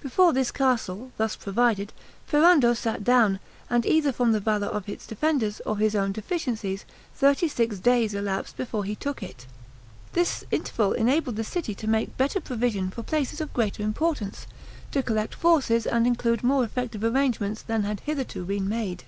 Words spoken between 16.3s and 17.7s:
more effective arrangements